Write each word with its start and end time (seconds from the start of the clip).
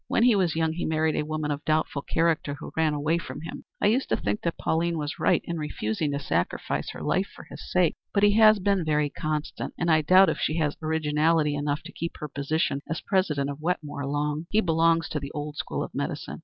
When 0.07 0.23
he 0.23 0.35
was 0.35 0.55
young 0.55 0.73
he 0.73 0.83
married 0.83 1.15
a 1.15 1.21
woman 1.27 1.51
of 1.51 1.63
doubtful 1.63 2.01
character, 2.01 2.55
who 2.55 2.71
ran 2.75 2.95
away 2.95 3.19
from 3.19 3.41
him. 3.41 3.65
I 3.79 3.85
used 3.85 4.09
to 4.09 4.17
think 4.17 4.41
that 4.41 4.57
Pauline 4.57 4.97
was 4.97 5.19
right 5.19 5.41
in 5.45 5.59
refusing 5.59 6.11
to 6.13 6.17
sacrifice 6.19 6.89
her 6.89 7.03
life 7.03 7.27
for 7.35 7.45
his 7.51 7.71
sake. 7.71 7.95
But 8.11 8.23
he 8.23 8.33
has 8.37 8.57
been 8.57 8.83
very 8.83 9.11
constant, 9.11 9.75
and 9.77 9.91
I 9.91 10.01
doubt 10.01 10.27
if 10.29 10.39
she 10.39 10.57
has 10.57 10.75
originality 10.81 11.53
enough 11.53 11.83
to 11.83 11.91
keep 11.93 12.13
her 12.17 12.27
position 12.27 12.81
as 12.89 13.01
president 13.01 13.51
of 13.51 13.61
Wetmore 13.61 14.07
long. 14.07 14.47
He 14.49 14.59
belongs 14.59 15.07
to 15.09 15.19
the 15.19 15.31
old 15.33 15.57
school 15.57 15.83
of 15.83 15.93
medicine. 15.93 16.39